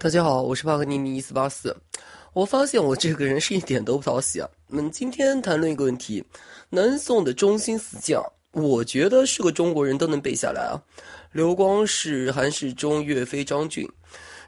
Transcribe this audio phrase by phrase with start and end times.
[0.00, 1.76] 大家好，我是帕克尼尼一四八四。
[2.32, 4.48] 我发现我这个人是一点都不讨喜啊。
[4.68, 6.22] 我们今天谈论一个问题：
[6.70, 8.22] 南宋的中兴四将，
[8.52, 10.80] 我觉得是个中国人都能背下来啊。
[11.32, 13.90] 刘光世、韩世忠、岳飞、张俊，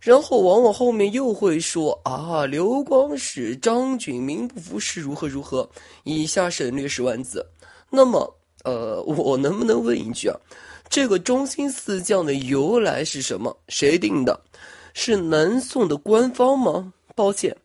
[0.00, 5.68] 然后往往后面又会说啊，刘光世、张俊名不副实，如何如何。
[6.04, 7.44] 以下省略十万字。
[7.90, 10.36] 那么，呃，我能不能问一句啊？
[10.88, 13.56] 这个中兴四将的由来是什么？
[13.66, 14.40] 谁定的？
[14.94, 16.92] 是南宋的官方吗？
[17.14, 17.56] 抱歉，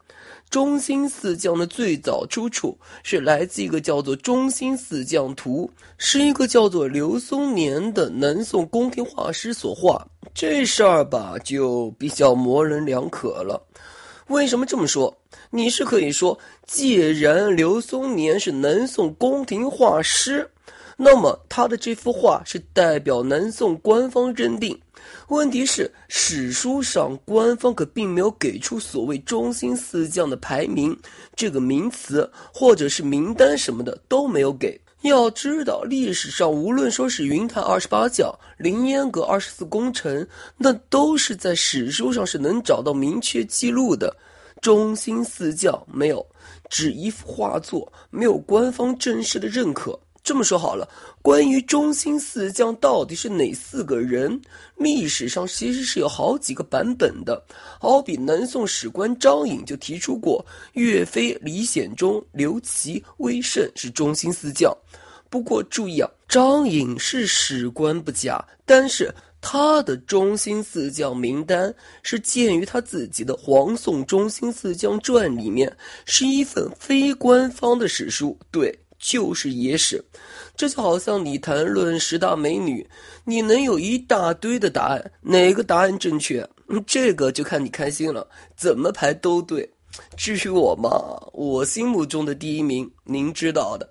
[0.49, 10.05] 中兴四将的最早出处是来自一个叫做《中兴四将图》，是一个叫做刘松年的南宋宫廷画师所画。
[10.33, 13.61] 这事儿吧，就比较模棱两可了。
[14.27, 15.15] 为什么这么说？
[15.51, 20.49] 你是可以说，既然刘松年是南宋宫廷画师，
[20.97, 24.79] 那么他的这幅画是代表南宋官方认定。
[25.27, 30.97] 问题是，史书上官方可并没有给出所谓中兴四将的排名
[31.35, 34.79] 这个名词，或者是名单什么的都没有给。
[35.01, 44.15] 要知道，历史上无论说是云台二十八将、凌烟阁二十四功臣，那都是在史书上是能找到明确记录的。
[44.61, 46.25] 中兴四将没有，
[46.69, 49.99] 只一幅画作，没有官方正式的认可。
[50.25, 50.89] 这么说好了，
[51.21, 54.41] 关于中兴四将到底是哪四个人，
[54.75, 57.39] 历史上其实是有好几个版本的。
[57.79, 64.75] 好比南宋史官张颖就提出过，岳飞、李显忠、刘琦、威胜是中兴四将。
[65.29, 75.71] 不过注意啊，张颖是史官不假，但是他的中兴四将名单是鉴于他自己的《黄宋中兴四将传》里面，
[76.07, 78.35] 是一份非官方的史书。
[78.49, 78.75] 对。
[79.07, 80.03] 就是野史，
[80.57, 82.89] 这就好像你谈论十大美女，
[83.23, 86.47] 你能有一大堆的答案，哪个答案正确？
[86.87, 88.27] 这个就看你开心了，
[88.57, 89.69] 怎么排都对。
[90.17, 90.89] 至于我嘛，
[91.33, 93.87] 我心目中的第一名，您知道的。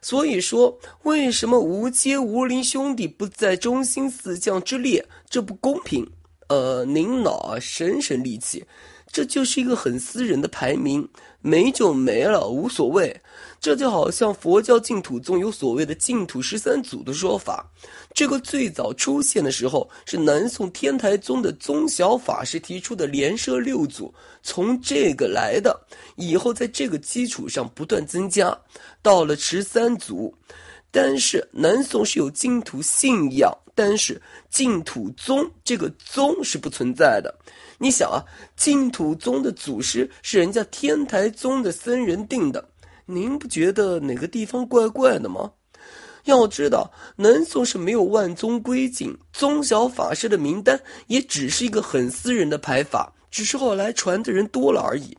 [0.00, 5.04] 所以说，为什么吴阶、吴林兄弟不在中心四将之列？
[5.28, 6.10] 这不公平。
[6.48, 8.64] 呃，您脑省省力气。
[9.12, 11.08] 这就是一个很私人的排名，
[11.40, 13.20] 没就没了，无所谓。
[13.60, 17.68] 这就好像佛教净土宗有所谓的净土十三祖的说法，
[18.14, 25.78] 这个最早出现的时候是南宋天台宗的宗小法师提出的连摄六祖，从这个来的，
[26.14, 28.56] 以后在这个基础上不断增加，
[29.02, 30.32] 到了十三祖。
[30.92, 37.34] 但是南宋是有净土信仰，但是净土宗这个宗是不存在的。
[37.78, 38.24] 你想啊，
[38.56, 42.66] 净土宗的祖师是人家天台宗的僧人定的，
[43.06, 45.52] 您不觉得哪个地方怪怪的吗？
[46.24, 55.16] 要知道，南宋是没有万宗归净，宗小法师的名单也只是一个很私人的排法，只是后来传的人多了而已。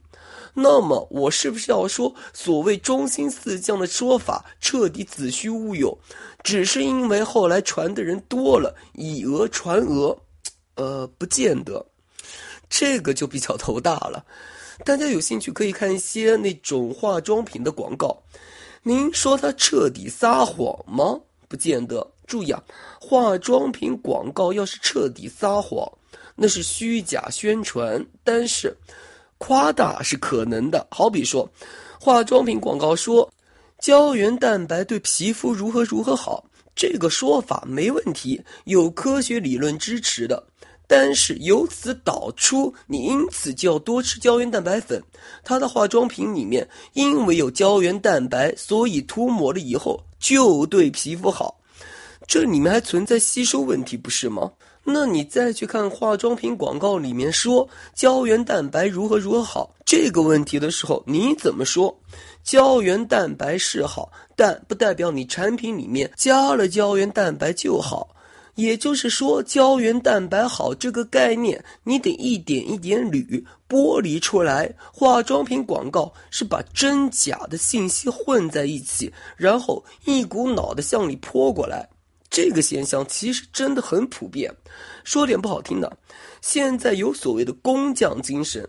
[0.54, 5.98] 那么，我是不是要说，所谓中心四将的说法彻底子虚乌有，
[6.44, 10.20] 只是因为后来传的人多了，以讹传讹？
[10.76, 11.86] 呃，不见得。
[12.70, 14.26] 这个就比较头大了，
[14.86, 18.18] 大家有兴趣可以看一些那种化妆品的广告。
[18.84, 21.20] 您说他彻底撒谎吗？
[21.48, 22.06] 不见得。
[22.26, 22.62] 注意啊，
[23.00, 25.90] 化妆品广告要是彻底撒谎，
[26.36, 28.76] 那是虚假宣传，但是
[29.38, 30.86] 夸大是可能的。
[30.92, 31.50] 好比说，
[32.00, 33.30] 化妆品广告说
[33.80, 36.44] 胶原蛋白对皮肤如何如何好，
[36.76, 40.44] 这个说法没问题，有科学理论支持的。
[40.88, 45.04] 但是由此导出，你因此就要多吃胶原蛋白粉。
[45.44, 51.60] 它的化妆品里面因为有胶原蛋白，所以涂抹了以后就对皮肤好。
[52.26, 54.52] 这里面还存在吸收问题，不是吗？
[54.90, 61.94] 那你再去看化妆品广告里面说胶原蛋白如何如何好这个问题的时候，你怎么说？
[62.44, 68.08] 胶原蛋白是好，但不代表你产品里面加了胶原蛋白就好。
[68.58, 74.74] 也就是说，胶原蛋白好这个概念，你得一点一点捋剥离出来。
[74.92, 81.88] 化妆品广告是把真假的信息混在一起，然后一股脑的向你泼过来。
[82.32, 84.52] 这个现象其实真的很普遍。
[85.04, 85.96] 说点不好听的，
[86.42, 88.68] 现在有所谓的工匠精神，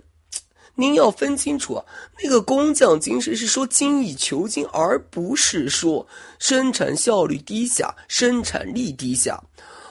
[0.74, 1.84] 您要分清楚啊，
[2.22, 6.06] 那个工匠精神是说精益求精，而不是说
[6.38, 9.42] 生产效率低下、生产力低下。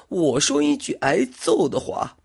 [0.09, 2.15] 我说一句挨揍的话，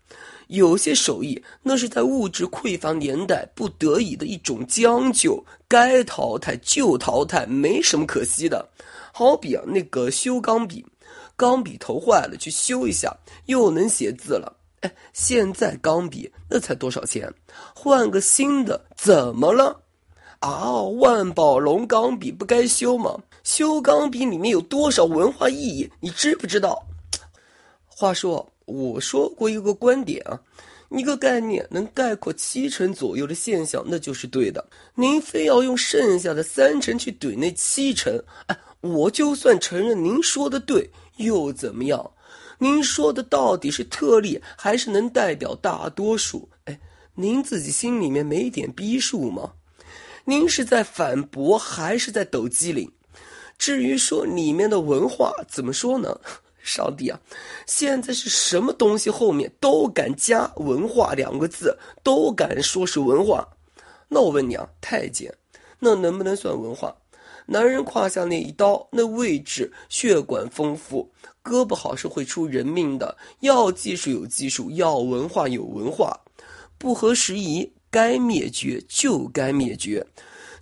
[0.47, 8.69] 有些手艺那是在物质匮乏年代不得已的一种将就，该淘汰就淘汰，没什么可惜的。
[9.11, 10.85] 好比啊，那个修钢笔，
[11.35, 13.15] 钢笔头坏了去修一下，
[13.47, 14.55] 又能写字了。
[14.81, 17.31] 哎，现在钢笔那才多少钱？
[17.75, 19.81] 换个新的怎么了？
[20.39, 23.17] 啊，万宝龙钢笔不该修吗？
[23.43, 25.89] 修钢笔里面有多少文化意义？
[25.99, 26.81] 你知不知道？
[28.03, 30.37] 话说，我说过一个观点啊，
[30.89, 34.67] 一个概念能概括七成左右的现象，那就是对的。
[34.93, 42.11] 您非要用剩下的三成去怼那七成，哎，我就算承认您说的对，又怎么样？
[42.57, 46.49] 您说的到底是特例，还是能代表大多数？
[46.65, 46.77] 哎，
[47.15, 49.53] 您自己心里面没点逼数吗？
[50.25, 52.91] 您是在反驳还是在抖机灵？
[53.57, 56.19] 至于说里面的文化怎么说呢？
[56.63, 57.19] 上帝啊，
[57.67, 63.47] 现在是什么东西后面都敢加“文化”两个字，都敢说是文化。
[64.07, 65.31] 那我问你啊，太监，
[65.77, 66.95] 那能不能算文化？
[67.45, 71.11] 男人胯下那一刀，那位置血管丰富，
[71.41, 73.17] 割不好是会出人命的。
[73.41, 76.19] 要技术有技术，要文化有文化，
[76.77, 77.73] 不合时宜。
[77.93, 80.03] 该灭绝就该灭绝，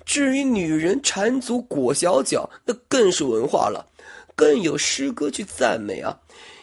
[0.04, 3.88] 至于女人缠足裹小脚，那更是文化了，
[4.36, 6.20] 更有诗歌去赞美啊！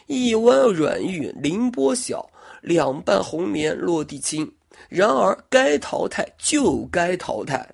[0.07, 2.29] 一弯软玉凌波小，
[2.61, 4.51] 两瓣红棉落地轻。
[4.87, 7.69] 然而该淘汰就该淘汰。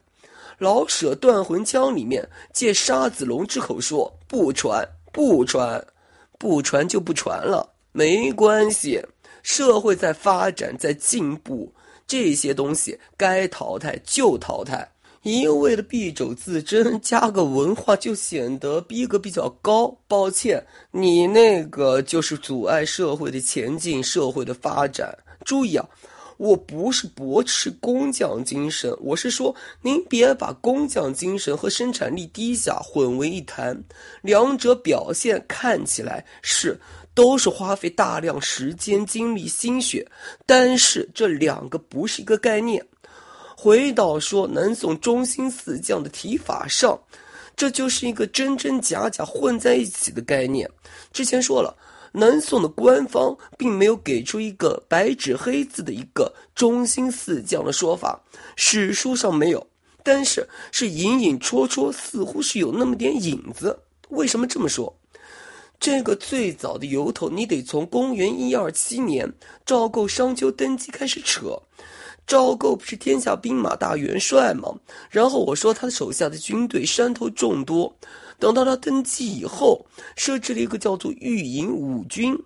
[0.58, 5.86] 老舍《断魂枪》里面借沙子龙之口说：“不传，不传，
[6.38, 9.02] 不传就不传了，没关系。
[9.44, 11.74] 社会在发展，在进步。”
[12.08, 14.92] 这些东西该淘汰就淘汰，
[15.26, 19.92] 一味的敝帚自珍，加个文化就显得逼格比较高。
[20.08, 25.18] 抱歉，你那个就是阻碍社会的前进、社会的发展。
[25.44, 25.90] 注意啊，
[26.38, 33.76] 我不是驳斥工匠精神，我是说您别把工匠精神和生产力低下混为一谈，
[34.22, 36.80] 两者表现看起来是。
[37.16, 40.06] 都是花费大量时间、精力、心血，
[40.46, 42.86] 但是这两个不是一个概念。
[43.58, 47.00] 回到说南宋中兴四将的提法上，
[47.56, 50.70] 这就是一个真真假假混在一起的概念。
[51.14, 51.76] 之前说了，
[52.12, 58.22] 南宋的官方并没有给出一个白纸黑字的一个中兴四将的说法，
[58.56, 59.66] 史书上没有，
[60.04, 63.80] 但是是隐隐绰绰，似乎是有那么点影子。
[64.10, 64.94] 为什么这么说？
[65.80, 69.32] 这个最早的由头，你得从公元一二七年
[69.66, 71.60] 赵构商丘登基开始扯。
[72.28, 74.74] 赵构不是天下兵马大元帅吗？
[75.10, 77.96] 然后我说他手下的军队山头众多。
[78.38, 79.86] 等到他登基以后，
[80.18, 82.38] 设置了一个叫做御营五军，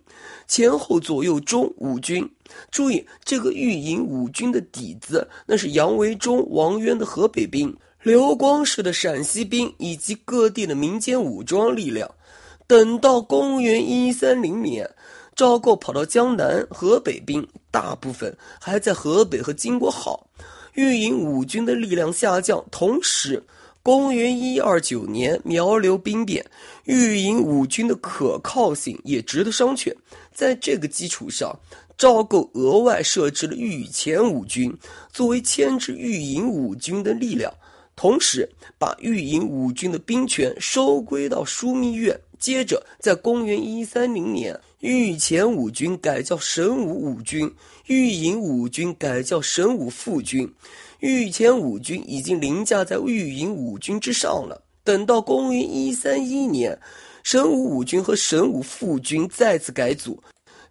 [0.48, 2.30] 前后左右中五军。
[2.70, 12.08] 注意这个御营五军的底子，那是杨维忠、王渊的河北兵，刘光世的陕西兵，以及各地的民间武装力量。
[12.68, 14.88] 等到公元一三零年，
[15.40, 20.28] 赵构跑到江南，河北兵大部分还在河北和金国好，
[20.74, 22.62] 御营五军的力量下降。
[22.70, 23.42] 同时，
[23.82, 26.46] 公元一二九年苗刘兵变，
[26.84, 29.96] 御营五军的可靠性也值得商榷。
[30.34, 31.58] 在这个基础上，
[31.98, 34.78] 赵构额外设置了御前五军，
[35.14, 37.50] 作为牵制御营五军的力量，
[37.96, 38.46] 同时
[38.78, 42.20] 把御营五军的兵权收归到枢密院。
[42.38, 47.54] 接着，在公元一三零年，御前五军改叫神武五军，
[47.88, 50.50] 御营五军改叫神武副军。
[51.00, 54.64] 御前五军已经凌驾在御营五军之上了。
[54.86, 56.80] 等到公元一三一年，
[57.24, 60.24] 神武五军和神武副军再次改组，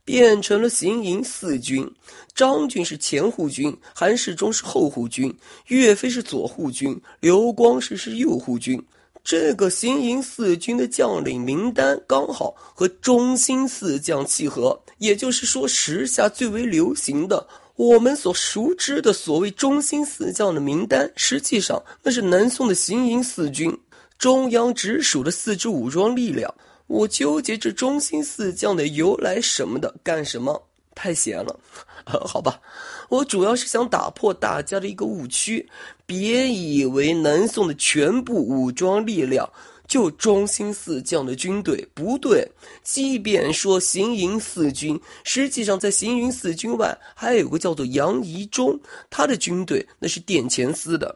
[0.07, 1.87] 变成了行营四军。
[2.35, 5.31] 张俊是前护军，韩世忠是后护军，
[5.67, 8.83] 岳飞是左护军，刘光世是右护军。
[9.31, 23.71] 这个行营四军的将领名单刚好和中兴四将契合，也就是说，时下最为流行的我们所熟知的所谓中兴四将的名单，实际上那是南宋的行营四军，
[24.17, 26.55] 中央直属的四支武装力量。
[26.87, 30.68] 我纠结这中兴四将的由来什么的干什么？
[30.99, 31.61] 太闲了，
[32.05, 32.61] 好吧。
[33.09, 35.65] 我主要是想打破大家的一个误区，
[36.05, 39.49] 别以为南宋的全部武装力量
[39.87, 42.47] 就中兴四将的军队不对。
[42.83, 48.79] 即便说行营四军，实际上在行营四军外还有个叫做杨仪忠，
[49.09, 51.15] 他的军队那是殿前司的。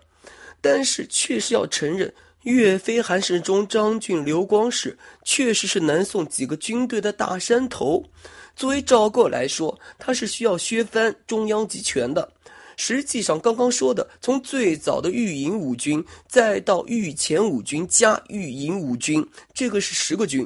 [0.61, 8.05] 但是确实要承认，岳飞、韩世忠、张俊、刘光世确实是南宋几个军队的大山头。
[8.57, 12.33] 作为赵构来说，他是需要削藩中央集权的。
[12.77, 20.45] 实际上，刚刚说的，从最早的御营五军，再到御前五军加御营五军，这个是十个军；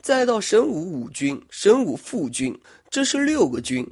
[0.00, 2.58] 再到神武五军、神武副军，
[2.90, 3.84] 这是六个军；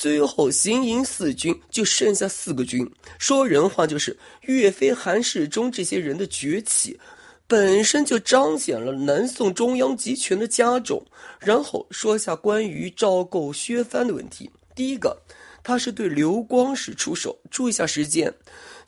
[0.00, 2.90] 最后行营四军就剩下四个军。
[3.18, 6.98] 说人话就是岳飞、韩世忠这些人的崛起，
[7.46, 11.04] 本身就彰显了南宋中央集权的加重。
[11.38, 14.50] 然后说下关于赵构、削藩的问题。
[14.74, 15.14] 第一个，
[15.62, 17.38] 他是对刘光世出手。
[17.50, 18.32] 注意一下时间。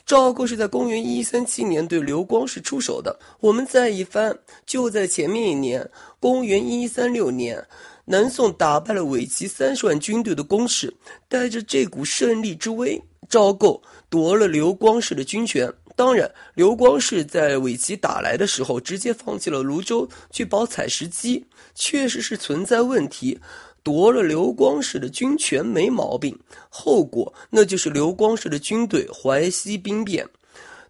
[0.07, 3.17] 赵构是在公元一三七年对刘光世出手的。
[3.39, 5.87] 我们再一翻，就在前面一年，
[6.19, 7.63] 公元一三六年，
[8.05, 10.93] 南宋打败了伪齐三十万军队的攻势，
[11.29, 15.71] 带着这股胜利之威，赵构夺了刘光世的军权。
[15.95, 21.43] 当然，刘光世在伪齐打来的时候，直接放弃了泸州去保采石矶，
[21.75, 23.39] 确实是存在问题。
[23.83, 26.37] 夺了刘光世的军权没毛病，
[26.69, 30.25] 后果那就是刘光世的军队淮西兵变。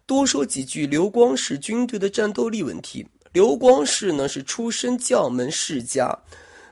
[0.06, 3.06] 多说几句刘光世军队的战斗力问题。
[3.32, 6.16] 刘光世呢是出身将门世家，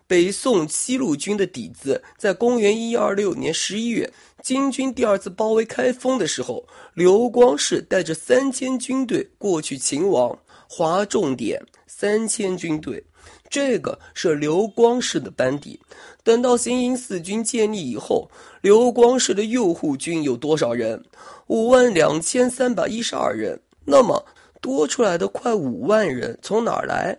[0.07, 2.03] 北宋七路军的底子。
[2.17, 4.11] 在公元一二六年十一月，
[4.43, 13.03] 金军第二次包围开封的时候，刘光世带着三千军队过去擒王，划重点：三千军队。
[13.49, 15.79] 这个是刘光世的班底。
[16.25, 18.31] 等到行营四军建立以后，
[18.63, 21.03] 刘光世的右护军有多少人？
[21.49, 23.61] 五万两千三百一十二人。
[23.85, 24.25] 那么
[24.61, 27.19] 多出来的快五万人从哪儿来？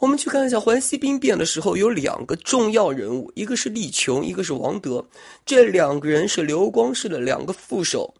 [0.00, 5.04] 我们去看一下淮西兵变的时候，有两个重要人物，一个是力琼，一个是王德。
[5.44, 8.14] 这两个人是刘光世的两个副手。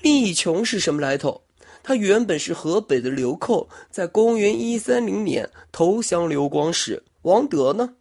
[0.00, 1.38] 力琼是什么来头？
[1.82, 7.02] 他原本是河北的流寇，在公元一三零年投降刘光世。
[7.20, 7.92] 王德呢，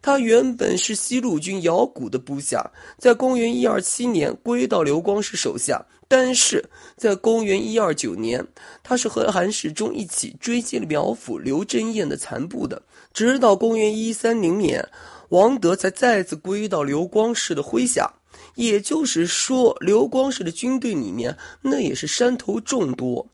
[0.00, 5.84] 他原本是西路军姚古的部下，在公元一二七年归到刘光世手下。
[6.08, 6.64] 但是
[6.96, 8.44] 在公元一二九年，
[8.82, 12.82] 他是和韩世忠一起追击了苗阜刘真彦的残部的。
[13.12, 14.88] 直到公元一三零年，
[15.28, 18.10] 王德才再次归到刘光世的麾下。
[18.54, 23.24] 也就是说，刘光世的军队里面，那也是山头众多。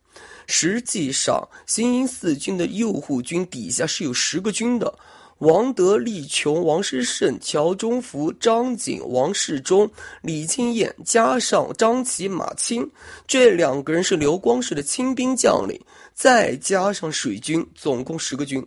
[0.47, 4.99] 实际上，行营四军的右护军底下是有十个军的：
[5.38, 9.91] 王德、立琼、王师胜、乔中福、张景、王世忠、
[10.23, 12.88] 李金燕，加上张琪、马清，
[13.26, 15.79] 这两个人是刘光世的亲兵将领，
[16.14, 18.64] 再加上水军，总共十个军。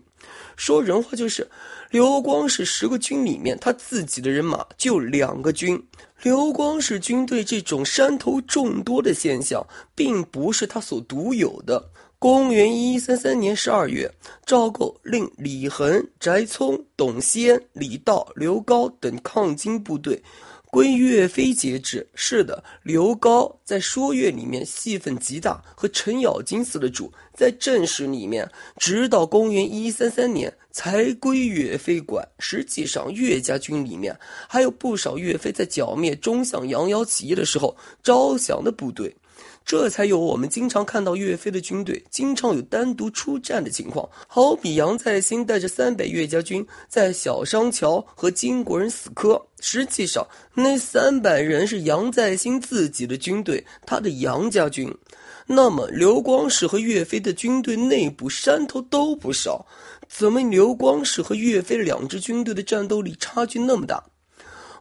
[0.58, 1.50] 说人话就是，
[1.90, 5.82] 刘光世十个军里面，他自己的人马就两个军。
[6.24, 11.90] 刘光世军队这种山头众多的现象，并不是他所独有的。
[12.20, 14.12] 公元一三三年十二月，
[14.44, 20.20] 赵构令李恒、翟聪、董先、李道、刘高等抗金部队。
[20.72, 22.06] 归岳飞节制。
[22.16, 27.14] 是的，刘高在说岳里面戏份极大，和程咬金似的主。
[27.36, 32.28] 在正史里面，直到公元一三三年才归岳飞管。
[32.40, 34.18] 实际上，岳家军里面
[34.50, 39.16] 还有不少岳飞在剿灭中相杨瑶起义的时候招降的部队。
[39.68, 49.40] 这才有我们经常看到岳飞的军队经常有单独出战的情况，好比杨再兴带着三百岳家军在小商桥和金国人死磕。
[49.60, 54.90] 实际上，那三百人是杨再兴自己的军队，他的杨家军。
[55.46, 59.66] 那么，刘光世和岳飞的军队内部山头都不少，
[60.08, 64.02] 怎么刘光世和岳飞两支军队的战斗力差距那么大？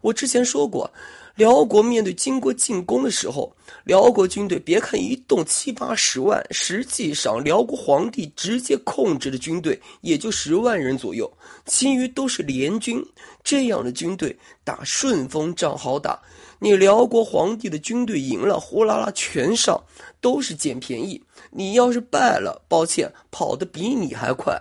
[0.00, 0.88] 我之前说过。
[1.36, 11.30] 辽国面对金国进攻的时候，辽国军队别看一动七八十万，实际上辽国皇帝直接控制的军队也就十万人左右，
[11.66, 13.04] 其余都是联军。
[13.44, 16.18] 这样的军队打顺风仗好打，
[16.58, 19.78] 你辽国皇帝的军队赢了，呼啦啦全上，
[20.22, 24.58] 都是捡便宜；你要是败了，抱歉，跑得比你还快。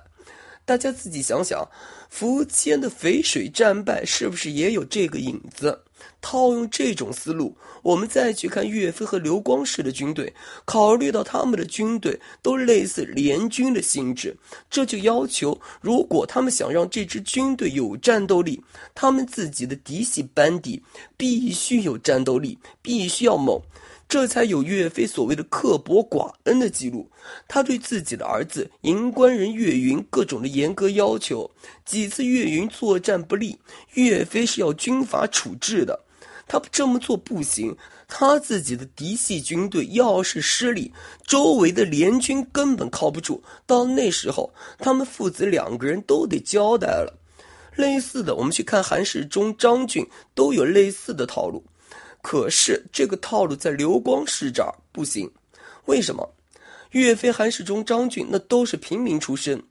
[0.65, 1.65] 大家自己想想，
[2.13, 5.79] 苻坚的淝水战败是不是也有这个影子？
[6.21, 10.33] 套用这种思路，我们再去看岳飞和刘光世的军队，
[10.65, 14.35] 考虑到他们的军队都类似联军的性质，
[14.69, 18.61] 这就要求，如果他们想让这支军队有战斗力，
[18.93, 20.81] 他们自己的嫡系班底
[21.15, 23.61] 必须有战斗力，必须要猛。
[24.07, 27.09] 这才有岳飞所谓的刻薄寡恩的记录。
[27.47, 31.49] 他对自己的儿子银官人岳云各种的严格要求，
[31.83, 33.57] 几次岳云作战不利，
[33.95, 35.99] 岳飞是要军法处置的。
[36.47, 37.75] 他这么做不行，
[38.07, 40.93] 他自己的嫡系军队要是失利，
[41.25, 43.43] 周围的联军根本靠不住。
[43.65, 47.19] 到那时候，他们父子两个人都得交代了。
[47.75, 51.63] 类似的，我们去看韩世忠、张俊都有类似的套路。
[52.27, 55.31] 可是这个套路在刘光世这儿不行，
[55.85, 56.27] 为什么？
[56.89, 59.61] 岳飞、韩世忠、张俊那都是平民出身，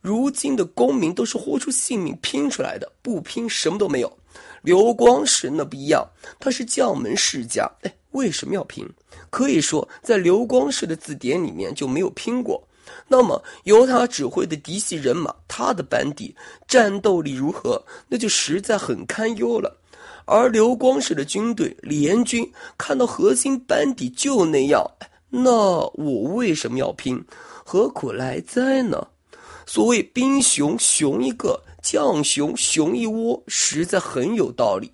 [0.00, 4.18] 如今的功名都是豁出性命拼出来的，不拼什么都没有。
[4.62, 7.68] 刘光世那不一样，他是将门世家。
[7.82, 8.88] 哎，为什么要拼？
[9.28, 12.62] 可以说，在刘光世的字典里面就没有拼过。
[13.08, 16.36] 那么，由他指挥的嫡系人马，他的班底
[16.68, 17.84] 战斗力如何？
[18.06, 19.80] 那就实在很堪忧了。
[20.26, 24.82] 而刘光世的军队联军看到核心班底就那样，
[25.28, 27.24] 那我为什么要拼？
[27.64, 29.08] 何苦来哉呢？
[29.66, 34.90] 所谓兵熊熊一个，将熊熊一窝，实在很有道理。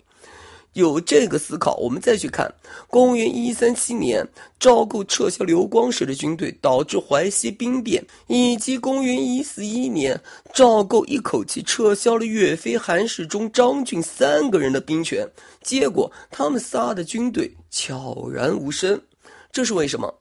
[0.75, 2.53] 有这个思考，我们再去看
[2.87, 4.27] 公元一三七年
[4.59, 10.21] 赵构撤销刘光世的军队，导致淮西兵变，以及公元一四一年
[10.55, 15.29] 赵构一口气撤销了岳飞、韩世忠、张俊三个人的兵权，
[15.63, 19.01] 结果他们仨的军队悄然无声，
[19.51, 20.15] 这是为什么？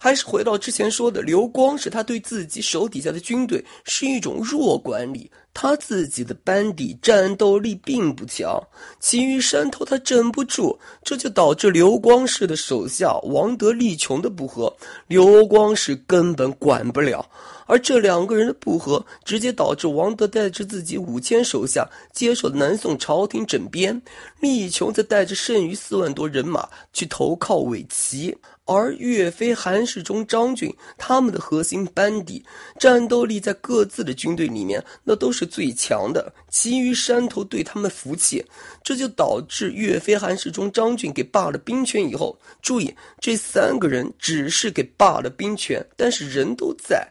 [0.00, 8.60] 还是回到之前说的，刘光世他对自己手底下的军队是一种弱管理，他自己的班底战斗力并不强，
[9.00, 14.74] 其余山头他镇不住，这就导致刘光世的手下王德、力穷的不和，
[15.06, 17.24] 刘光世根本管不了。
[17.66, 24.02] 而这两个人的不和，直接导致王德带着自己五千手下接受南宋朝廷整编，
[24.40, 28.36] 力穷则带着剩余四万多人马去投靠伪齐。
[28.66, 32.42] 而岳飞、韩世忠、张俊他们的核心班底
[32.78, 38.42] 战斗力在各自的军队里面那都是最强的，其余山头对他们服气，
[38.82, 47.06] 这就导致岳飞、韩世忠、张俊给罢了兵权以后，注意这三个人只是给罢了兵权，但是人都在。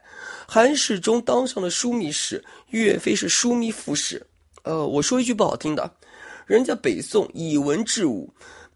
[0.48, 4.26] 韩世忠当上了枢密使，岳飞是枢密副使。
[4.64, 5.92] 呃，我说一句不好听的，
[6.48, 8.28] 人家北宋以文治武。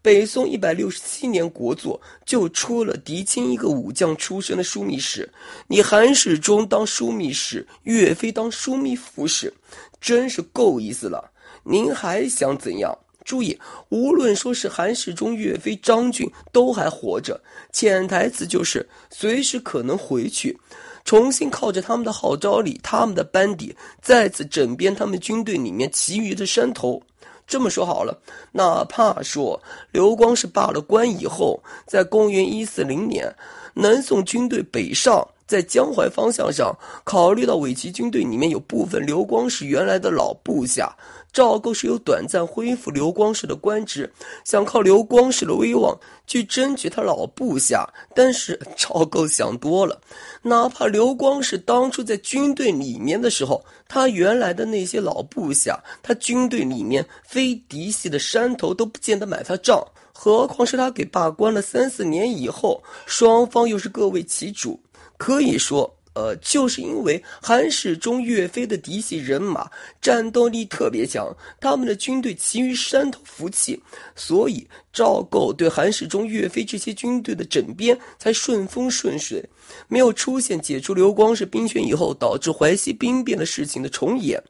[0.08, 5.30] 北宋一百六十七年国祚就出了狄青一个武将出身的枢密使，
[5.66, 9.52] 你韩世忠当枢密使，岳飞当枢密副使，
[10.00, 11.30] 真是够意思了。
[11.62, 12.98] 您还想怎样？
[13.22, 13.58] 注意，
[13.90, 17.38] 无论说是韩世忠、岳飞、张俊都还活着，
[17.70, 20.58] 潜台词就是随时可能回去，
[21.04, 27.02] 重新靠着他们的号召力、他们的班底，再次整编他们军队里面其余的山头。
[27.48, 28.18] 这么说好了，
[28.52, 33.34] 哪怕说刘光世罢了官以后，在公元一四零年，
[33.72, 40.94] 南宋军队北上，在江淮方向上，考虑到伪齐军队里面有部分刘光世原来的老部下。
[41.32, 44.10] 赵构是有短暂恢复刘光世的官职，
[44.44, 50.00] 想靠刘光世的威望去争取他老部下，但是赵构想多了，
[50.42, 59.80] 哪怕刘光世当初在军队里面的时候，他原来的那些老部下，他军队里面非嫡系的山头都不见得买他账，
[60.12, 64.80] 何况是他给罢官了三四年以后，双方又是各为其主，
[65.16, 65.94] 可以说。
[66.18, 69.70] 呃，就是因为韩世忠、岳飞的嫡系人马
[70.02, 73.80] 战斗力特别强，他们的军队其余山头服气，
[74.16, 79.48] 所以赵构对韩世忠、岳飞这些军队的整编才顺风顺水，
[79.86, 84.42] 没有出现解除刘光世兵权以后导致淮西兵变的事情的重演。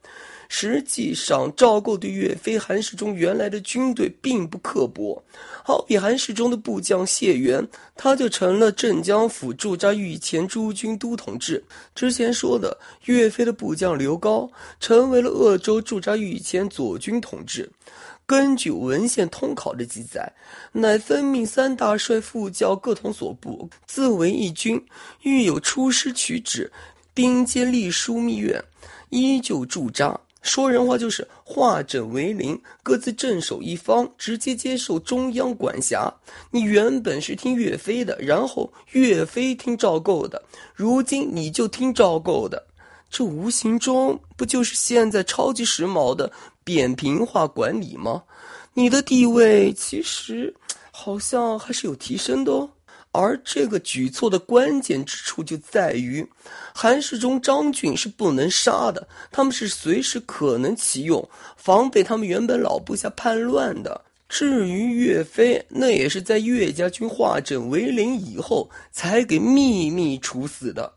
[0.49, 5.23] 实际上，赵构对岳飞、韩世忠原来的军队并不刻薄。
[5.63, 11.63] 好比韩世忠的部将谢元，他就成了镇江府驻扎御前诸军都统制。
[11.95, 17.71] 之前说的岳飞的部将刘高，成为了鄂州驻扎御前左军统制。
[18.25, 20.31] 根据文献通考的记载，
[20.73, 24.83] 乃分命三大帅副教各统所部，自为一军。
[25.23, 26.71] 欲有出师取旨，
[27.13, 28.63] 兵皆隶枢密院，
[29.11, 30.19] 依旧驻扎。
[30.41, 36.13] 说人话就是化整为零，各自镇守一方，直接接受中央管辖。
[36.51, 40.43] 你原本是听岳飞的，然后岳飞听赵构的，
[40.75, 42.65] 如今你就听赵构的，
[43.11, 46.31] 这无形中不就是现在超级时髦的
[46.65, 48.23] 扁平化管理吗？
[48.75, 50.55] 你的地位其实
[50.93, 52.71] 好像还是有提升的哦。
[53.21, 56.25] 而这个举措的关键之处就在于，
[56.73, 64.05] 韩世忠、张俊是不能杀的，他们是随时可能启用，防备他们原本老部下叛乱的。
[64.29, 70.93] 至于岳飞，那也是在岳家军化整为零以后才给秘密处死的。